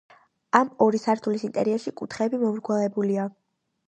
[0.59, 3.27] ამ ორი სართულის ინტერიერში კუთხეები მომრგვალებულია.